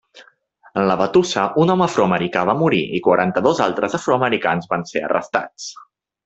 [0.75, 5.71] En la batussa un home afroamericà va morir i quaranta-dos altres afroamericans van ser arrestats.